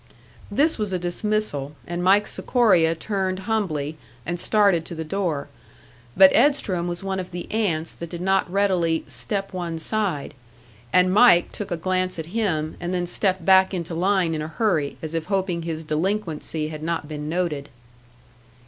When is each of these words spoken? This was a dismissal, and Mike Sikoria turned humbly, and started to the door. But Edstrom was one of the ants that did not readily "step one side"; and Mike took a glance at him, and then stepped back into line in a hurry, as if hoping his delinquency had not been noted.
This 0.49 0.79
was 0.79 0.91
a 0.91 0.97
dismissal, 0.97 1.73
and 1.85 2.03
Mike 2.03 2.25
Sikoria 2.25 2.95
turned 2.95 3.41
humbly, 3.41 3.99
and 4.25 4.39
started 4.39 4.83
to 4.85 4.95
the 4.95 5.03
door. 5.03 5.47
But 6.17 6.33
Edstrom 6.33 6.87
was 6.87 7.03
one 7.03 7.19
of 7.19 7.29
the 7.29 7.45
ants 7.51 7.93
that 7.93 8.09
did 8.09 8.19
not 8.19 8.51
readily 8.51 9.03
"step 9.05 9.53
one 9.53 9.77
side"; 9.77 10.33
and 10.91 11.13
Mike 11.13 11.51
took 11.51 11.69
a 11.69 11.77
glance 11.77 12.17
at 12.17 12.25
him, 12.33 12.77
and 12.79 12.95
then 12.95 13.05
stepped 13.05 13.45
back 13.45 13.75
into 13.75 13.93
line 13.93 14.33
in 14.33 14.41
a 14.41 14.47
hurry, 14.47 14.97
as 15.03 15.13
if 15.13 15.25
hoping 15.25 15.61
his 15.61 15.83
delinquency 15.83 16.69
had 16.69 16.81
not 16.81 17.07
been 17.07 17.29
noted. 17.29 17.69